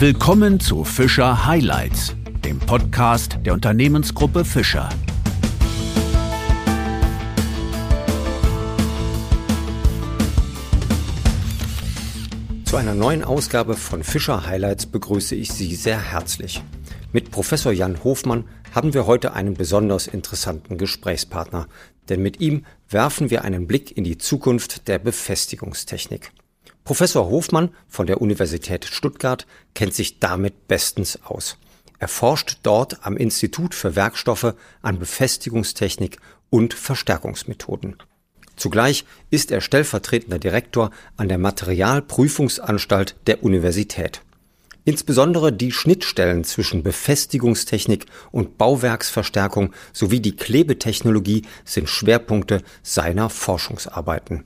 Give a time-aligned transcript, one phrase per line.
[0.00, 4.88] Willkommen zu Fischer Highlights, dem Podcast der Unternehmensgruppe Fischer.
[12.64, 16.62] Zu einer neuen Ausgabe von Fischer Highlights begrüße ich Sie sehr herzlich.
[17.12, 21.66] Mit Professor Jan Hofmann haben wir heute einen besonders interessanten Gesprächspartner,
[22.08, 26.32] denn mit ihm werfen wir einen Blick in die Zukunft der Befestigungstechnik.
[26.84, 31.56] Professor Hofmann von der Universität Stuttgart kennt sich damit bestens aus.
[31.98, 37.96] Er forscht dort am Institut für Werkstoffe an Befestigungstechnik und Verstärkungsmethoden.
[38.56, 44.22] Zugleich ist er stellvertretender Direktor an der Materialprüfungsanstalt der Universität.
[44.84, 54.44] Insbesondere die Schnittstellen zwischen Befestigungstechnik und Bauwerksverstärkung sowie die Klebetechnologie sind Schwerpunkte seiner Forschungsarbeiten.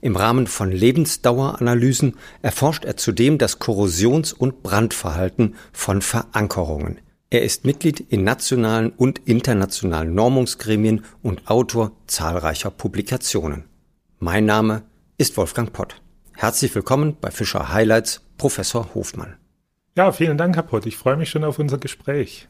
[0.00, 7.00] Im Rahmen von Lebensdaueranalysen erforscht er zudem das Korrosions- und Brandverhalten von Verankerungen.
[7.30, 13.64] Er ist Mitglied in nationalen und internationalen Normungsgremien und Autor zahlreicher Publikationen.
[14.20, 14.84] Mein Name
[15.18, 16.00] ist Wolfgang Pott.
[16.32, 19.36] Herzlich willkommen bei Fischer Highlights, Professor Hofmann.
[19.96, 20.86] Ja, vielen Dank, Herr Pott.
[20.86, 22.46] Ich freue mich schon auf unser Gespräch.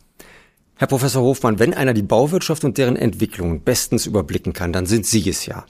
[0.76, 5.06] Herr Professor Hofmann, wenn einer die Bauwirtschaft und deren Entwicklung bestens überblicken kann, dann sind
[5.06, 5.64] Sie es ja.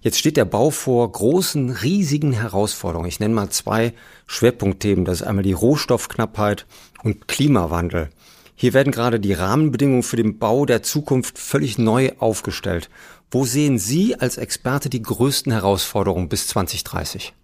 [0.00, 3.08] Jetzt steht der Bau vor großen, riesigen Herausforderungen.
[3.08, 3.92] Ich nenne mal zwei
[4.26, 5.04] Schwerpunktthemen.
[5.04, 6.66] Das ist einmal die Rohstoffknappheit
[7.02, 8.10] und Klimawandel.
[8.54, 12.88] Hier werden gerade die Rahmenbedingungen für den Bau der Zukunft völlig neu aufgestellt.
[13.30, 17.34] Wo sehen Sie als Experte die größten Herausforderungen bis 2030?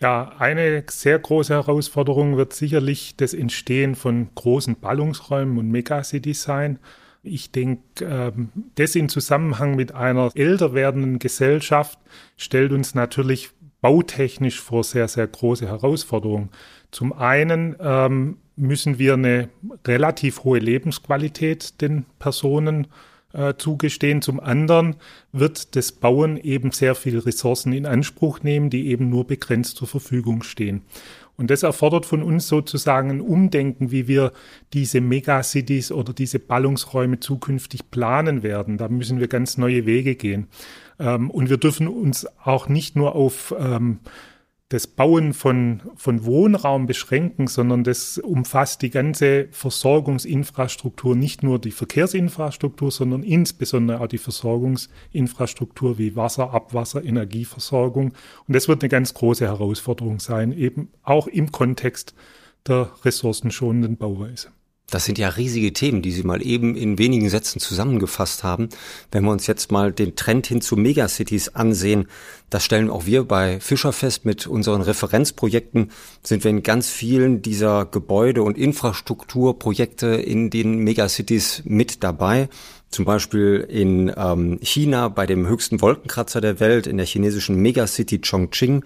[0.00, 6.78] Ja, eine sehr große Herausforderung wird sicherlich das Entstehen von großen Ballungsräumen und Megacities sein.
[7.24, 11.98] Ich denke, ähm, das in Zusammenhang mit einer älter werdenden Gesellschaft
[12.36, 16.50] stellt uns natürlich bautechnisch vor sehr, sehr große Herausforderungen.
[16.90, 19.48] Zum einen ähm, müssen wir eine
[19.86, 22.86] relativ hohe Lebensqualität den Personen
[23.34, 24.22] äh, zugestehen.
[24.22, 24.96] Zum anderen
[25.32, 29.88] wird das Bauen eben sehr viele Ressourcen in Anspruch nehmen, die eben nur begrenzt zur
[29.88, 30.82] Verfügung stehen.
[31.36, 34.32] Und das erfordert von uns sozusagen ein Umdenken, wie wir
[34.72, 38.78] diese Megacities oder diese Ballungsräume zukünftig planen werden.
[38.78, 40.46] Da müssen wir ganz neue Wege gehen.
[41.00, 43.98] Ähm, und wir dürfen uns auch nicht nur auf ähm,
[44.70, 51.70] das Bauen von, von Wohnraum beschränken, sondern das umfasst die ganze Versorgungsinfrastruktur, nicht nur die
[51.70, 58.14] Verkehrsinfrastruktur, sondern insbesondere auch die Versorgungsinfrastruktur wie Wasser, Abwasser, Energieversorgung.
[58.48, 62.14] Und das wird eine ganz große Herausforderung sein, eben auch im Kontext
[62.66, 64.53] der ressourcenschonenden Bauweise.
[64.90, 68.68] Das sind ja riesige Themen, die Sie mal eben in wenigen Sätzen zusammengefasst haben.
[69.10, 72.06] Wenn wir uns jetzt mal den Trend hin zu Megacities ansehen,
[72.50, 75.90] das stellen auch wir bei Fischer fest mit unseren Referenzprojekten,
[76.22, 82.48] sind wir in ganz vielen dieser Gebäude- und Infrastrukturprojekte in den Megacities mit dabei.
[82.90, 88.20] Zum Beispiel in ähm, China bei dem höchsten Wolkenkratzer der Welt, in der chinesischen Megacity
[88.20, 88.84] Chongqing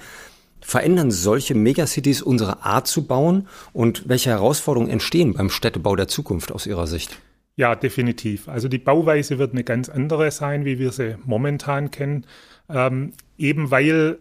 [0.69, 6.53] Verändern solche Megacities unsere Art zu bauen und welche Herausforderungen entstehen beim Städtebau der Zukunft
[6.53, 7.19] aus Ihrer Sicht?
[7.57, 8.51] Ja, definitiv.
[8.51, 12.27] Also die Bauweise wird eine ganz andere sein, wie wir sie momentan kennen,
[12.69, 14.19] ähm, eben weil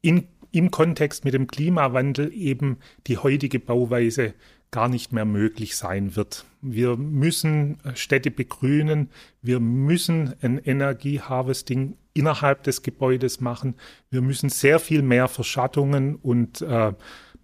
[0.00, 2.76] in, im Kontext mit dem Klimawandel eben
[3.08, 4.34] die heutige Bauweise
[4.70, 6.44] gar nicht mehr möglich sein wird.
[6.62, 9.10] Wir müssen Städte begrünen,
[9.42, 13.74] wir müssen ein Energieharvesting innerhalb des Gebäudes machen.
[14.10, 16.92] Wir müssen sehr viel mehr Verschattungen und äh,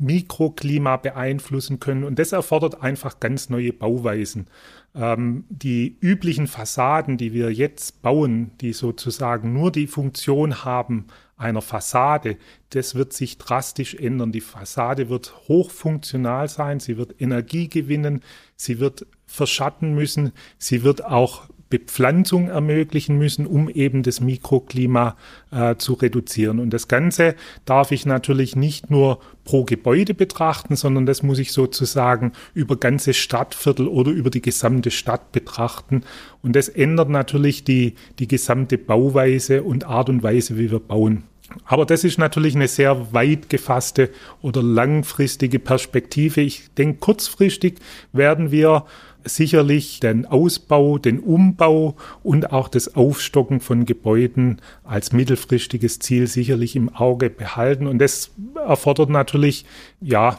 [0.01, 2.05] Mikroklima beeinflussen können.
[2.05, 4.47] Und das erfordert einfach ganz neue Bauweisen.
[4.95, 11.07] Ähm, die üblichen Fassaden, die wir jetzt bauen, die sozusagen nur die Funktion haben
[11.37, 12.37] einer Fassade,
[12.71, 14.33] das wird sich drastisch ändern.
[14.33, 18.23] Die Fassade wird hochfunktional sein, sie wird Energie gewinnen,
[18.57, 25.17] sie wird verschatten müssen, sie wird auch Bepflanzung ermöglichen müssen, um eben das Mikroklima
[25.53, 26.59] äh, zu reduzieren.
[26.59, 31.53] Und das Ganze darf ich natürlich nicht nur pro Gebäude betrachten, sondern das muss ich
[31.53, 36.03] sozusagen über ganze Stadtviertel oder über die gesamte Stadt betrachten.
[36.43, 41.23] Und das ändert natürlich die, die gesamte Bauweise und Art und Weise, wie wir bauen.
[41.65, 46.41] Aber das ist natürlich eine sehr weit gefasste oder langfristige Perspektive.
[46.41, 47.79] Ich denke, kurzfristig
[48.13, 48.85] werden wir
[49.25, 56.77] sicherlich den Ausbau, den Umbau und auch das Aufstocken von Gebäuden als mittelfristiges Ziel sicherlich
[56.77, 57.87] im Auge behalten.
[57.87, 59.65] Und das erfordert natürlich,
[60.01, 60.39] ja,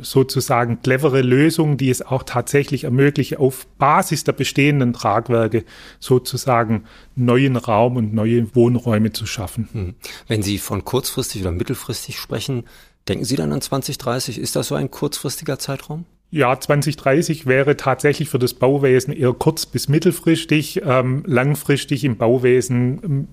[0.00, 5.64] sozusagen clevere Lösungen, die es auch tatsächlich ermöglichen, auf Basis der bestehenden Tragwerke
[5.98, 6.84] sozusagen
[7.16, 9.68] neuen Raum und neue Wohnräume zu schaffen.
[9.72, 9.94] Hm.
[10.28, 12.64] Wenn Sie von kurzfristig oder mittelfristig sprechen,
[13.08, 14.38] Denken Sie dann an 2030?
[14.38, 16.04] Ist das so ein kurzfristiger Zeitraum?
[16.32, 20.80] Ja, 2030 wäre tatsächlich für das Bauwesen eher kurz- bis mittelfristig.
[20.84, 23.28] Ähm, langfristig im Bauwesen ähm,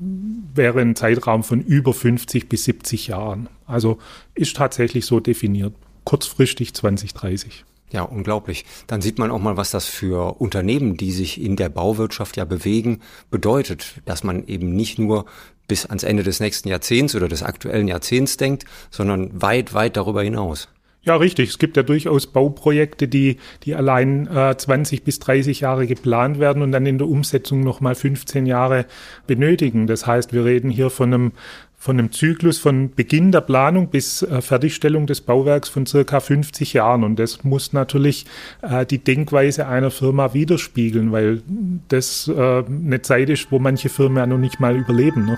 [0.55, 3.49] wäre ein Zeitraum von über 50 bis 70 Jahren.
[3.67, 3.99] Also
[4.33, 5.73] ist tatsächlich so definiert.
[6.05, 7.65] Kurzfristig 2030.
[7.91, 8.65] Ja, unglaublich.
[8.87, 12.45] Dann sieht man auch mal, was das für Unternehmen, die sich in der Bauwirtschaft ja
[12.45, 14.01] bewegen, bedeutet.
[14.05, 15.25] Dass man eben nicht nur
[15.67, 20.23] bis ans Ende des nächsten Jahrzehnts oder des aktuellen Jahrzehnts denkt, sondern weit, weit darüber
[20.23, 20.67] hinaus.
[21.07, 21.51] Ja, richtig.
[21.51, 26.61] Es gibt ja durchaus Bauprojekte, die, die allein äh, 20 bis 30 Jahre geplant werden
[26.61, 28.85] und dann in der Umsetzung nochmal 15 Jahre
[29.25, 29.87] benötigen.
[29.87, 31.31] Das heißt, wir reden hier von einem,
[31.77, 36.73] von einem Zyklus von Beginn der Planung bis äh, Fertigstellung des Bauwerks von circa 50
[36.73, 37.05] Jahren.
[37.05, 38.25] Und das muss natürlich
[38.61, 41.41] äh, die Denkweise einer Firma widerspiegeln, weil
[41.87, 45.25] das äh, eine Zeit ist, wo manche Firmen ja noch nicht mal überleben.
[45.25, 45.37] Ne?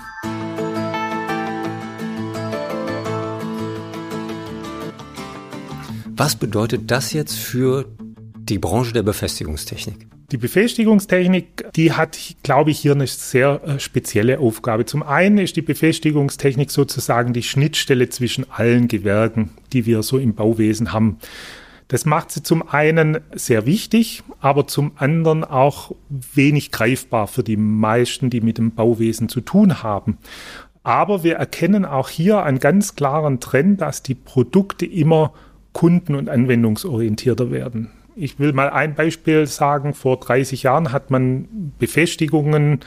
[6.20, 7.86] Was bedeutet das jetzt für
[8.36, 10.06] die Branche der Befestigungstechnik?
[10.30, 14.84] Die Befestigungstechnik, die hat, glaube ich, hier eine sehr äh, spezielle Aufgabe.
[14.84, 20.34] Zum einen ist die Befestigungstechnik sozusagen die Schnittstelle zwischen allen Gewerken, die wir so im
[20.34, 21.16] Bauwesen haben.
[21.88, 27.56] Das macht sie zum einen sehr wichtig, aber zum anderen auch wenig greifbar für die
[27.56, 30.18] meisten, die mit dem Bauwesen zu tun haben.
[30.82, 35.32] Aber wir erkennen auch hier einen ganz klaren Trend, dass die Produkte immer
[35.72, 37.90] kunden- und anwendungsorientierter werden.
[38.16, 39.94] Ich will mal ein Beispiel sagen.
[39.94, 42.80] Vor 30 Jahren hat man Befestigungen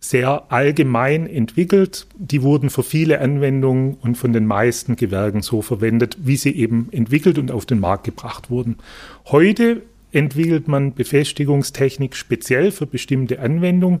[0.00, 2.06] sehr allgemein entwickelt.
[2.18, 6.88] Die wurden für viele Anwendungen und von den meisten Gewerken so verwendet, wie sie eben
[6.92, 8.76] entwickelt und auf den Markt gebracht wurden.
[9.26, 9.82] Heute
[10.12, 14.00] entwickelt man Befestigungstechnik speziell für bestimmte Anwendungen,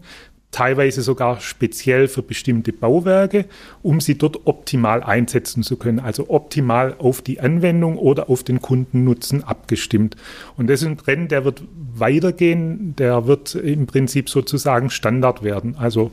[0.50, 3.44] teilweise sogar speziell für bestimmte Bauwerke,
[3.82, 8.62] um sie dort optimal einsetzen zu können, also optimal auf die Anwendung oder auf den
[8.62, 10.16] Kundennutzen abgestimmt.
[10.56, 11.62] Und das ist ein Trend, der wird
[11.94, 16.12] weitergehen, der wird im Prinzip sozusagen Standard werden, also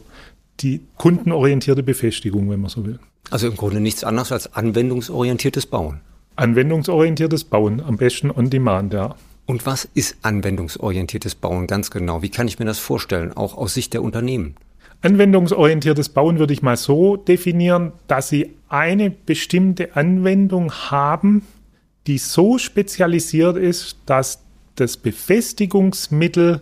[0.60, 3.00] die kundenorientierte Befestigung, wenn man so will.
[3.32, 6.02] Also im Grunde nichts anderes als anwendungsorientiertes Bauen.
[6.36, 9.16] Anwendungsorientiertes Bauen, am besten on demand, ja.
[9.46, 12.22] Und was ist anwendungsorientiertes Bauen ganz genau?
[12.22, 14.56] Wie kann ich mir das vorstellen, auch aus Sicht der Unternehmen?
[15.02, 21.46] Anwendungsorientiertes Bauen würde ich mal so definieren, dass Sie eine bestimmte Anwendung haben,
[22.08, 24.44] die so spezialisiert ist, dass
[24.76, 26.62] das Befestigungsmittel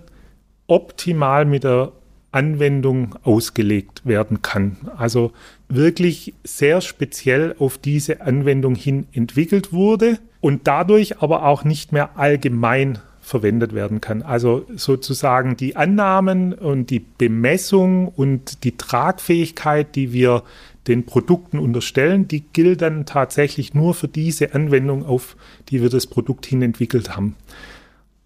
[0.66, 1.92] optimal mit der
[2.32, 4.78] Anwendung ausgelegt werden kann.
[4.98, 5.34] Also
[5.76, 12.18] wirklich sehr speziell auf diese Anwendung hin entwickelt wurde und dadurch aber auch nicht mehr
[12.18, 14.24] allgemein verwendet werden kann.
[14.24, 20.44] Also sozusagen die Annahmen und die Bemessung und die Tragfähigkeit, die wir
[20.88, 25.38] den Produkten unterstellen, die gilt dann tatsächlich nur für diese Anwendung, auf
[25.70, 27.36] die wir das Produkt hin entwickelt haben.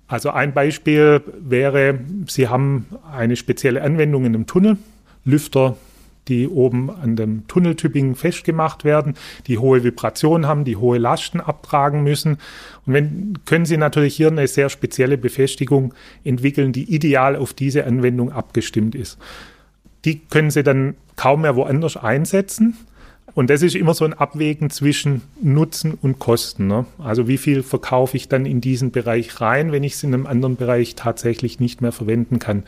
[0.07, 4.77] Also ein Beispiel wäre, Sie haben eine spezielle Anwendung in einem Tunnel,
[5.25, 5.75] Lüfter
[6.27, 9.15] die oben an dem Tunneltüpping festgemacht werden,
[9.47, 12.37] die hohe Vibrationen haben, die hohe Lasten abtragen müssen.
[12.85, 15.93] Und wenn, können Sie natürlich hier eine sehr spezielle Befestigung
[16.23, 19.17] entwickeln, die ideal auf diese Anwendung abgestimmt ist.
[20.05, 22.77] Die können Sie dann kaum mehr woanders einsetzen.
[23.35, 26.67] Und das ist immer so ein Abwägen zwischen Nutzen und Kosten.
[26.67, 26.85] Ne?
[26.97, 30.25] Also wie viel verkaufe ich dann in diesen Bereich rein, wenn ich es in einem
[30.25, 32.63] anderen Bereich tatsächlich nicht mehr verwenden kann.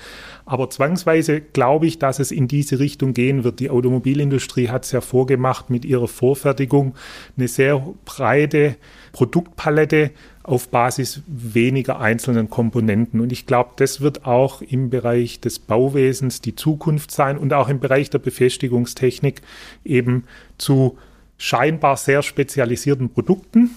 [0.46, 3.62] Aber zwangsweise glaube ich, dass es in diese Richtung gehen wird.
[3.62, 6.96] Die Automobilindustrie hat es ja vorgemacht mit ihrer Vorfertigung,
[7.38, 8.76] eine sehr breite
[9.14, 10.12] Produktpalette
[10.48, 13.20] auf Basis weniger einzelnen Komponenten.
[13.20, 17.68] Und ich glaube, das wird auch im Bereich des Bauwesens die Zukunft sein und auch
[17.68, 19.42] im Bereich der Befestigungstechnik
[19.84, 20.24] eben
[20.58, 20.98] zu
[21.38, 23.72] scheinbar sehr spezialisierten Produkten,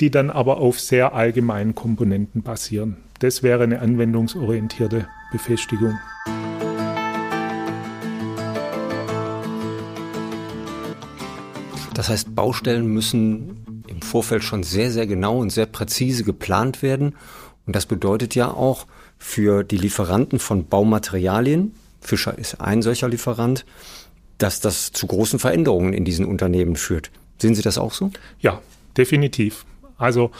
[0.00, 2.96] die dann aber auf sehr allgemeinen Komponenten basieren.
[3.18, 5.98] Das wäre eine anwendungsorientierte Befestigung.
[11.92, 13.53] Das heißt, Baustellen müssen
[13.86, 17.16] im Vorfeld schon sehr, sehr genau und sehr präzise geplant werden.
[17.66, 18.86] Und das bedeutet ja auch
[19.18, 21.72] für die Lieferanten von Baumaterialien,
[22.04, 23.64] Fischer ist ein solcher Lieferant,
[24.38, 27.10] dass das zu großen Veränderungen in diesen Unternehmen führt.
[27.38, 28.10] Sehen Sie das auch so?
[28.40, 28.60] Ja,
[28.96, 29.64] definitiv.
[29.96, 30.30] Also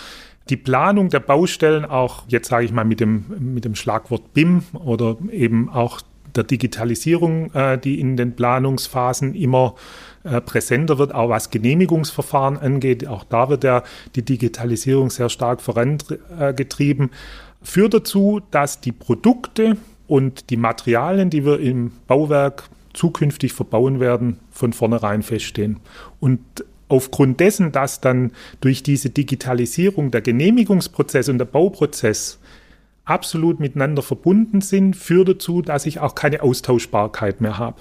[0.51, 4.63] die Planung der Baustellen auch, jetzt sage ich mal mit dem, mit dem Schlagwort BIM
[4.75, 6.03] oder eben auch
[6.37, 9.75] der Digitalisierung, äh, die in den Planungsphasen immer
[10.25, 13.07] äh, präsenter wird, auch was Genehmigungsverfahren angeht.
[13.07, 13.83] Auch da wird ja
[14.15, 17.11] die Digitalisierung sehr stark vorangetrieben.
[17.63, 19.77] Führt dazu, dass die Produkte
[20.07, 25.81] und die Materialien, die wir im Bauwerk zukünftig verbauen werden, von vornherein feststehen.
[26.21, 26.41] Und
[26.89, 32.39] aufgrund dessen, dass dann durch diese Digitalisierung der Genehmigungsprozess und der Bauprozess
[33.05, 37.77] absolut miteinander verbunden sind, führt dazu, dass ich auch keine Austauschbarkeit mehr habe.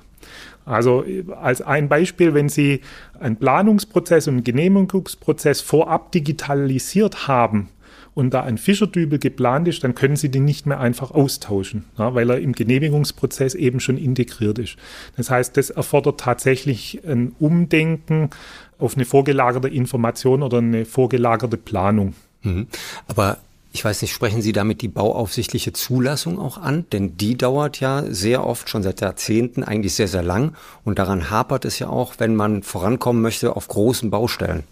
[0.65, 1.03] Also
[1.41, 2.81] als ein Beispiel, wenn Sie
[3.19, 7.69] einen Planungsprozess und einen Genehmigungsprozess vorab digitalisiert haben
[8.15, 12.15] und da ein Fischerdübel geplant ist, dann können Sie den nicht mehr einfach austauschen, ja,
[12.15, 14.77] weil er im Genehmigungsprozess eben schon integriert ist.
[15.17, 18.29] Das heißt, das erfordert tatsächlich ein Umdenken
[18.79, 22.13] auf eine vorgelagerte Information oder eine vorgelagerte Planung.
[22.43, 22.67] Mhm.
[23.07, 23.37] Aber
[23.75, 26.85] ich weiß nicht, sprechen Sie damit die bauaufsichtliche Zulassung auch an?
[26.91, 30.53] Denn die dauert ja sehr oft, schon seit Jahrzehnten, eigentlich sehr, sehr lang.
[30.83, 34.63] Und daran hapert es ja auch, wenn man vorankommen möchte auf großen Baustellen.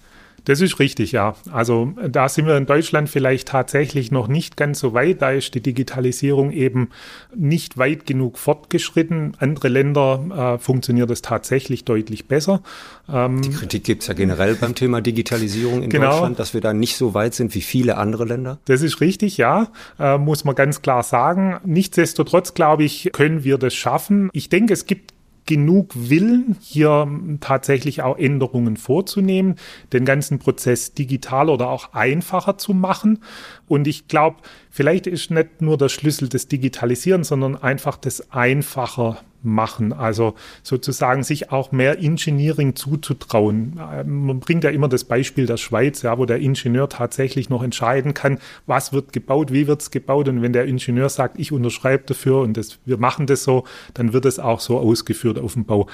[0.45, 1.35] Das ist richtig, ja.
[1.51, 5.21] Also da sind wir in Deutschland vielleicht tatsächlich noch nicht ganz so weit.
[5.21, 6.89] Da ist die Digitalisierung eben
[7.35, 9.33] nicht weit genug fortgeschritten.
[9.39, 12.61] Andere Länder äh, funktioniert es tatsächlich deutlich besser.
[13.07, 16.61] Ähm, die Kritik gibt es ja generell beim Thema Digitalisierung in genau, Deutschland, dass wir
[16.61, 18.59] da nicht so weit sind wie viele andere Länder.
[18.65, 19.67] Das ist richtig, ja,
[19.99, 21.59] äh, muss man ganz klar sagen.
[21.65, 24.29] Nichtsdestotrotz, glaube ich, können wir das schaffen.
[24.33, 25.13] Ich denke, es gibt
[25.51, 27.09] genug Willen, hier
[27.41, 29.55] tatsächlich auch Änderungen vorzunehmen,
[29.91, 33.19] den ganzen Prozess digital oder auch einfacher zu machen.
[33.67, 34.37] Und ich glaube,
[34.71, 39.93] vielleicht ist nicht nur der Schlüssel des Digitalisieren, sondern einfach das einfacher machen.
[39.93, 43.79] Also sozusagen sich auch mehr Engineering zuzutrauen.
[43.91, 47.63] Ähm, man bringt ja immer das Beispiel der Schweiz, ja, wo der Ingenieur tatsächlich noch
[47.63, 50.27] entscheiden kann, was wird gebaut, wie wird es gebaut.
[50.27, 54.13] Und wenn der Ingenieur sagt, ich unterschreibe dafür und das, wir machen das so, dann
[54.13, 55.87] wird es auch so ausgeführt auf dem Bau.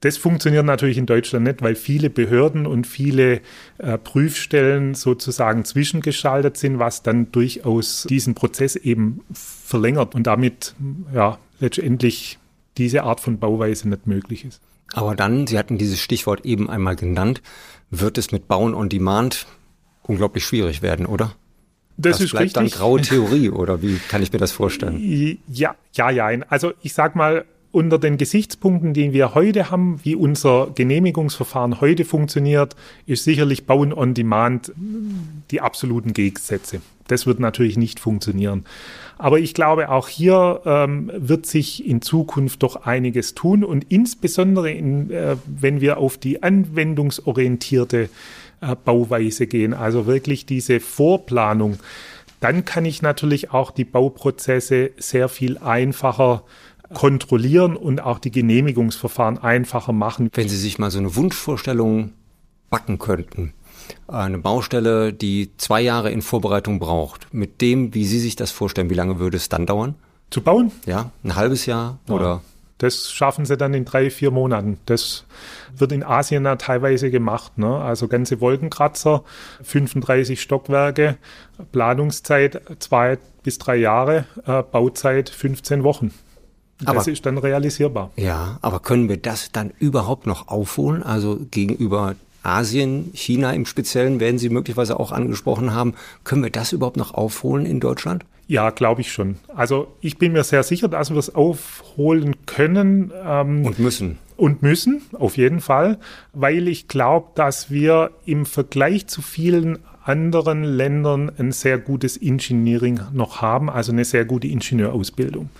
[0.00, 3.40] Das funktioniert natürlich in Deutschland nicht, weil viele Behörden und viele
[3.76, 10.74] äh, Prüfstellen sozusagen zwischengeschaltet sind, was dann durchaus diesen Prozess eben verlängert und damit
[11.14, 12.38] ja letztendlich
[12.78, 14.62] diese Art von Bauweise nicht möglich ist.
[14.92, 17.42] Aber dann, Sie hatten dieses Stichwort eben einmal genannt,
[17.90, 19.46] wird es mit Bauen on Demand
[20.02, 21.34] unglaublich schwierig werden, oder?
[21.96, 22.54] Das, das ist bleibt richtig.
[22.54, 24.98] dann graue Theorie oder wie kann ich mir das vorstellen?
[25.46, 26.28] Ja, ja, ja.
[26.48, 32.04] Also ich sag mal, unter den Gesichtspunkten, die wir heute haben, wie unser Genehmigungsverfahren heute
[32.04, 32.74] funktioniert,
[33.06, 34.72] ist sicherlich Bauen on Demand
[35.50, 36.80] die absoluten Gegensätze.
[37.06, 38.64] Das wird natürlich nicht funktionieren.
[39.18, 44.70] Aber ich glaube, auch hier ähm, wird sich in Zukunft doch einiges tun und insbesondere,
[44.70, 48.08] in, äh, wenn wir auf die anwendungsorientierte
[48.60, 51.78] äh, Bauweise gehen, also wirklich diese Vorplanung,
[52.40, 56.42] dann kann ich natürlich auch die Bauprozesse sehr viel einfacher
[56.94, 60.30] kontrollieren und auch die Genehmigungsverfahren einfacher machen.
[60.32, 62.12] Wenn Sie sich mal so eine Wunschvorstellung
[62.68, 63.52] backen könnten,
[64.06, 68.90] eine Baustelle, die zwei Jahre in Vorbereitung braucht, mit dem, wie Sie sich das vorstellen,
[68.90, 69.94] wie lange würde es dann dauern?
[70.30, 70.70] Zu bauen?
[70.86, 72.14] Ja, ein halbes Jahr ja.
[72.14, 72.42] oder?
[72.80, 74.78] Das schaffen sie dann in drei, vier Monaten.
[74.86, 75.26] Das
[75.76, 77.58] wird in Asien dann teilweise gemacht.
[77.58, 77.76] Ne?
[77.76, 79.22] Also ganze Wolkenkratzer,
[79.62, 81.18] 35 Stockwerke,
[81.72, 86.10] Planungszeit zwei bis drei Jahre, äh, Bauzeit 15 Wochen.
[86.84, 88.10] Aber, das ist dann realisierbar.
[88.16, 91.02] Ja, aber können wir das dann überhaupt noch aufholen?
[91.02, 95.94] Also gegenüber Asien, China im Speziellen werden Sie möglicherweise auch angesprochen haben.
[96.24, 98.24] Können wir das überhaupt noch aufholen in Deutschland?
[98.46, 99.36] Ja, glaube ich schon.
[99.54, 103.12] Also ich bin mir sehr sicher, dass wir es aufholen können.
[103.24, 104.18] Ähm, und müssen.
[104.36, 105.98] Und müssen, auf jeden Fall,
[106.32, 113.00] weil ich glaube, dass wir im Vergleich zu vielen anderen Ländern ein sehr gutes Engineering
[113.12, 115.50] noch haben, also eine sehr gute Ingenieurausbildung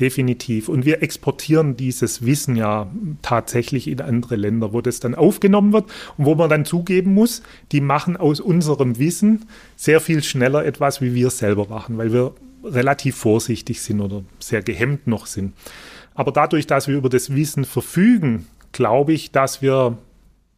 [0.00, 0.68] definitiv.
[0.68, 2.88] Und wir exportieren dieses Wissen ja
[3.22, 7.42] tatsächlich in andere Länder, wo das dann aufgenommen wird und wo man dann zugeben muss,
[7.72, 12.32] die machen aus unserem Wissen sehr viel schneller etwas, wie wir selber machen, weil wir
[12.64, 15.52] relativ vorsichtig sind oder sehr gehemmt noch sind.
[16.14, 19.98] Aber dadurch, dass wir über das Wissen verfügen, glaube ich, dass wir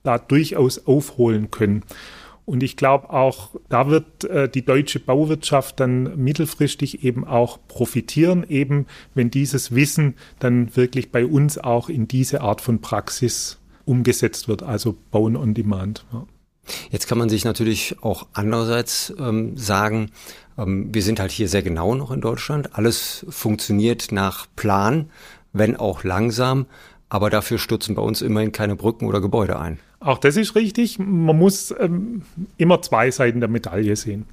[0.02, 1.82] da durchaus aufholen können.
[2.50, 8.44] Und ich glaube auch, da wird äh, die deutsche Bauwirtschaft dann mittelfristig eben auch profitieren,
[8.48, 14.48] eben wenn dieses Wissen dann wirklich bei uns auch in diese Art von Praxis umgesetzt
[14.48, 16.04] wird, also Bauen on Demand.
[16.12, 16.26] Ja.
[16.90, 20.10] Jetzt kann man sich natürlich auch andererseits ähm, sagen,
[20.58, 22.76] ähm, wir sind halt hier sehr genau noch in Deutschland.
[22.76, 25.08] Alles funktioniert nach Plan,
[25.52, 26.66] wenn auch langsam,
[27.08, 29.78] aber dafür stürzen bei uns immerhin keine Brücken oder Gebäude ein.
[30.00, 30.98] Auch das ist richtig.
[30.98, 32.22] Man muss ähm,
[32.56, 34.26] immer zwei Seiten der Medaille sehen.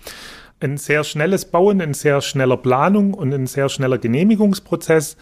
[0.60, 5.18] Ein sehr schnelles Bauen, ein sehr schneller Planung und ein sehr schneller Genehmigungsprozess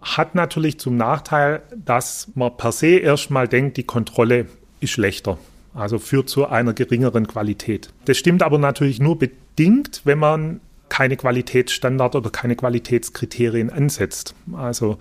[0.00, 4.46] hat natürlich zum Nachteil, dass man per se erstmal denkt, die Kontrolle
[4.80, 5.38] ist schlechter.
[5.74, 7.90] Also führt zu einer geringeren Qualität.
[8.04, 14.34] Das stimmt aber natürlich nur bedingt, wenn man keine Qualitätsstandard oder keine Qualitätskriterien ansetzt.
[14.52, 14.98] Also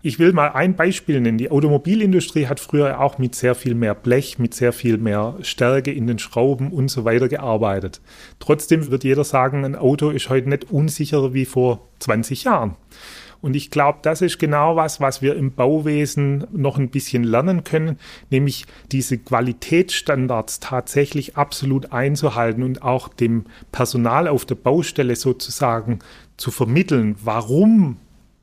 [0.00, 1.38] Ich will mal ein Beispiel nennen.
[1.38, 5.90] Die Automobilindustrie hat früher auch mit sehr viel mehr Blech, mit sehr viel mehr Stärke
[5.90, 8.00] in den Schrauben und so weiter gearbeitet.
[8.38, 12.76] Trotzdem wird jeder sagen, ein Auto ist heute nicht unsicherer wie vor 20 Jahren.
[13.40, 17.64] Und ich glaube, das ist genau was, was wir im Bauwesen noch ein bisschen lernen
[17.64, 17.98] können,
[18.30, 26.00] nämlich diese Qualitätsstandards tatsächlich absolut einzuhalten und auch dem Personal auf der Baustelle sozusagen
[26.36, 27.96] zu vermitteln, warum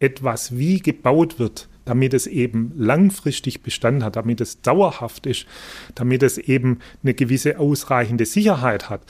[0.06, 5.48] etwas wie gebaut wird, damit es eben langfristig Bestand hat, damit es dauerhaft ist,
[5.96, 9.02] damit es eben eine gewisse ausreichende Sicherheit hat.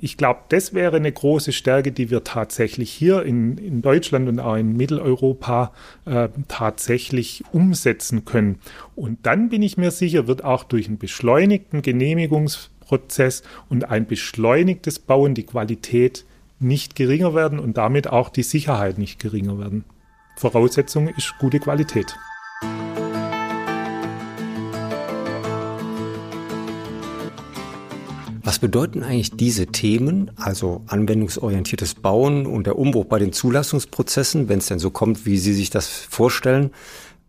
[0.00, 4.40] Ich glaube, das wäre eine große Stärke, die wir tatsächlich hier in, in Deutschland und
[4.40, 5.72] auch in Mitteleuropa
[6.06, 8.58] äh, tatsächlich umsetzen können.
[8.96, 14.98] Und dann bin ich mir sicher, wird auch durch einen beschleunigten Genehmigungsprozess und ein beschleunigtes
[14.98, 16.24] Bauen die Qualität
[16.60, 19.84] nicht geringer werden und damit auch die Sicherheit nicht geringer werden.
[20.40, 22.16] Voraussetzung ist gute Qualität.
[28.42, 34.58] Was bedeuten eigentlich diese Themen, also anwendungsorientiertes Bauen und der Umbruch bei den Zulassungsprozessen, wenn
[34.58, 36.70] es denn so kommt, wie Sie sich das vorstellen,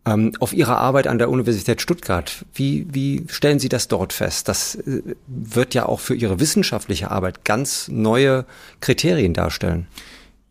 [0.06, 2.46] ähm, auf Ihrer Arbeit an der Universität Stuttgart?
[2.54, 4.48] Wie, wie stellen Sie das dort fest?
[4.48, 8.46] Das äh, wird ja auch für Ihre wissenschaftliche Arbeit ganz neue
[8.80, 9.86] Kriterien darstellen.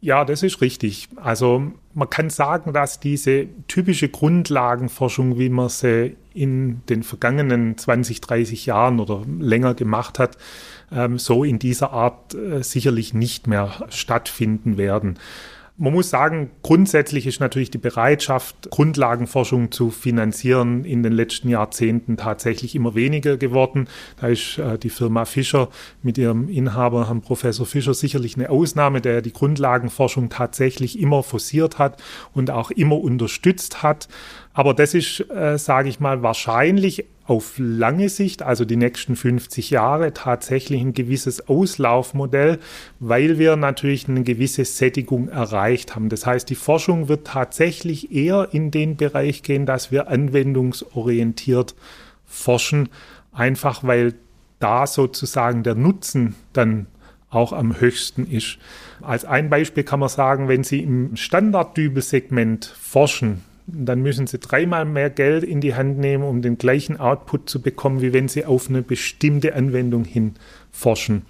[0.03, 1.10] Ja, das ist richtig.
[1.15, 8.20] Also man kann sagen, dass diese typische Grundlagenforschung, wie man sie in den vergangenen 20,
[8.20, 10.38] 30 Jahren oder länger gemacht hat,
[10.91, 15.20] ähm, so in dieser Art äh, sicherlich nicht mehr stattfinden werden.
[15.81, 22.17] Man muss sagen, grundsätzlich ist natürlich die Bereitschaft, Grundlagenforschung zu finanzieren, in den letzten Jahrzehnten
[22.17, 23.88] tatsächlich immer weniger geworden.
[24.19, 25.69] Da ist äh, die Firma Fischer
[26.03, 31.79] mit ihrem Inhaber, Herrn Professor Fischer, sicherlich eine Ausnahme, der die Grundlagenforschung tatsächlich immer forciert
[31.79, 32.00] hat
[32.35, 34.07] und auch immer unterstützt hat.
[34.53, 39.70] Aber das ist, äh, sage ich mal, wahrscheinlich auf lange Sicht, also die nächsten 50
[39.70, 42.59] Jahre, tatsächlich ein gewisses Auslaufmodell,
[43.00, 46.09] weil wir natürlich eine gewisse Sättigung erreicht haben.
[46.09, 51.75] Das heißt, die Forschung wird tatsächlich eher in den Bereich gehen, dass wir anwendungsorientiert
[52.25, 52.90] forschen,
[53.31, 54.16] einfach weil
[54.59, 56.87] da sozusagen der Nutzen dann
[57.29, 58.57] auch am höchsten ist.
[59.00, 64.85] Als ein Beispiel kann man sagen, wenn Sie im Standarddübelsegment forschen, dann müssen sie dreimal
[64.85, 68.45] mehr Geld in die Hand nehmen, um den gleichen Output zu bekommen, wie wenn sie
[68.45, 70.33] auf eine bestimmte Anwendung hin
[70.71, 71.24] forschen.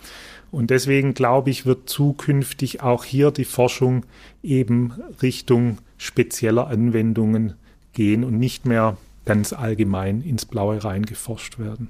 [0.52, 4.06] Und deswegen glaube ich, wird zukünftig auch hier die Forschung
[4.44, 7.54] eben Richtung spezieller Anwendungen
[7.94, 11.90] gehen und nicht mehr ganz allgemein ins Blaue rein geforscht werden.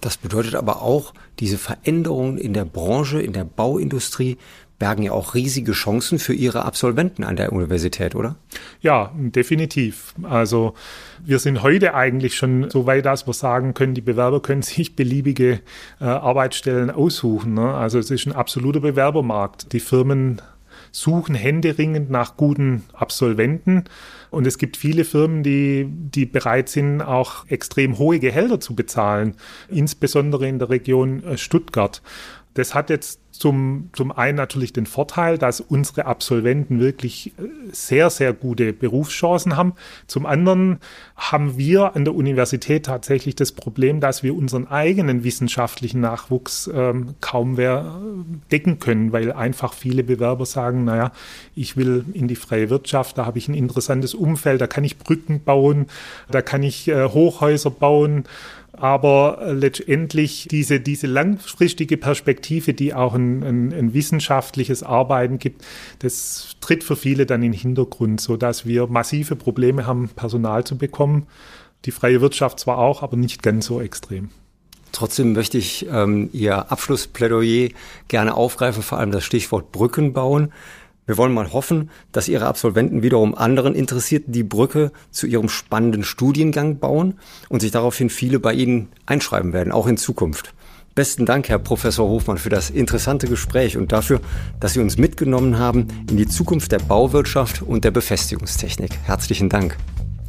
[0.00, 4.38] Das bedeutet aber auch, diese Veränderungen in der Branche, in der Bauindustrie
[4.78, 8.36] bergen ja auch riesige Chancen für Ihre Absolventen an der Universität, oder?
[8.80, 10.14] Ja, definitiv.
[10.22, 10.74] Also
[11.24, 14.94] wir sind heute eigentlich schon so weit, dass wir sagen können, die Bewerber können sich
[14.94, 15.60] beliebige
[16.00, 17.54] äh, Arbeitsstellen aussuchen.
[17.54, 17.74] Ne?
[17.74, 19.72] Also es ist ein absoluter Bewerbermarkt.
[19.72, 20.40] Die Firmen
[20.92, 23.84] suchen händeringend nach guten Absolventen.
[24.30, 29.34] Und es gibt viele Firmen, die, die bereit sind, auch extrem hohe Gehälter zu bezahlen,
[29.68, 32.02] insbesondere in der Region äh, Stuttgart.
[32.54, 38.10] Das hat jetzt zum, zum einen natürlich den Vorteil, dass unsere Absolventen wirklich äh, sehr,
[38.10, 39.74] sehr gute Berufschancen haben.
[40.06, 40.78] Zum anderen
[41.16, 47.14] haben wir an der Universität tatsächlich das Problem, dass wir unseren eigenen wissenschaftlichen Nachwuchs ähm,
[47.20, 51.12] kaum mehr äh, decken können, weil einfach viele Bewerber sagen, naja,
[51.54, 54.98] ich will in die freie Wirtschaft, da habe ich ein interessantes Umfeld, da kann ich
[54.98, 55.86] Brücken bauen,
[56.30, 58.24] da kann ich äh, Hochhäuser bauen
[58.80, 65.64] aber äh, letztendlich diese, diese langfristige Perspektive, die auch ein, ein, ein, wissenschaftliches Arbeiten gibt,
[66.00, 70.78] das tritt für viele dann in den Hintergrund, sodass wir massive Probleme haben, Personal zu
[70.78, 71.26] bekommen.
[71.84, 74.30] Die freie Wirtschaft zwar auch, aber nicht ganz so extrem.
[74.92, 77.70] Trotzdem möchte ich ähm, Ihr Abschlussplädoyer
[78.08, 80.52] gerne aufgreifen, vor allem das Stichwort Brücken bauen.
[81.06, 86.04] Wir wollen mal hoffen, dass Ihre Absolventen wiederum anderen Interessierten die Brücke zu ihrem spannenden
[86.04, 90.52] Studiengang bauen und sich daraufhin viele bei Ihnen einschreiben werden, auch in Zukunft.
[90.98, 94.20] Besten Dank, Herr Professor Hofmann, für das interessante Gespräch und dafür,
[94.58, 98.98] dass Sie uns mitgenommen haben in die Zukunft der Bauwirtschaft und der Befestigungstechnik.
[99.04, 99.76] Herzlichen Dank.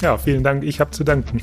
[0.03, 0.63] Ja, vielen Dank.
[0.63, 1.41] Ich habe zu danken.